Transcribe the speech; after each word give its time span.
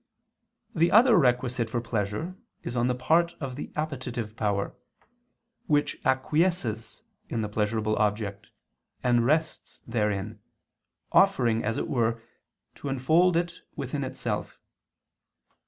The 0.73 0.89
other 0.91 1.15
requisite 1.15 1.69
for 1.69 1.79
pleasure 1.79 2.35
is 2.63 2.75
on 2.75 2.87
the 2.87 2.95
part 2.95 3.35
of 3.39 3.55
the 3.55 3.71
appetitive 3.75 4.35
power, 4.35 4.75
which 5.67 5.95
acquiesces 6.03 7.03
in 7.29 7.41
the 7.43 7.47
pleasurable 7.47 7.95
object, 7.97 8.47
and 9.03 9.23
rests 9.27 9.83
therein, 9.85 10.39
offering, 11.11 11.63
as 11.63 11.77
it 11.77 11.87
were, 11.87 12.19
to 12.77 12.89
enfold 12.89 13.37
it 13.37 13.59
within 13.75 14.03
itself. 14.03 14.57